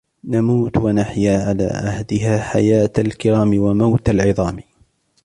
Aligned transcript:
نَمُوتُ 0.23 0.77
وَنَحْيَا 0.77 1.37
عَلَى 1.39 1.63
عَهْدِهَا 1.73 2.39
حَيَاةَ 2.41 2.91
الْكِرَامِ 2.99 3.59
وَمَوْتَ 3.59 4.09
الْعِظَامْ 4.09 4.59